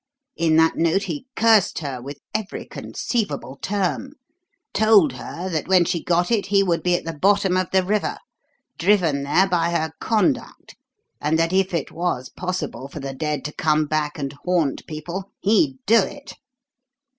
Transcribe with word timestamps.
In 0.35 0.55
that 0.55 0.77
note 0.77 1.03
he 1.03 1.27
cursed 1.35 1.77
her 1.77 2.01
with 2.01 2.17
every 2.33 2.65
conceivable 2.65 3.59
term; 3.61 4.13
told 4.73 5.13
her 5.13 5.47
that 5.47 5.67
when 5.67 5.85
she 5.85 6.03
got 6.03 6.31
it 6.31 6.47
he 6.47 6.63
would 6.63 6.81
be 6.81 6.95
at 6.95 7.05
the 7.05 7.13
bottom 7.13 7.55
of 7.55 7.69
the 7.71 7.83
river, 7.83 8.17
driven 8.79 9.21
there 9.21 9.47
by 9.47 9.69
her 9.69 9.91
conduct, 9.99 10.73
and 11.21 11.37
that 11.37 11.53
if 11.53 11.71
it 11.71 11.91
was 11.91 12.29
possible 12.29 12.87
for 12.87 12.99
the 12.99 13.13
dead 13.13 13.45
to 13.45 13.53
come 13.53 13.85
back 13.85 14.17
and 14.17 14.33
haunt 14.43 14.87
people 14.87 15.29
he'd 15.41 15.77
do 15.85 15.99
it. 16.01 16.33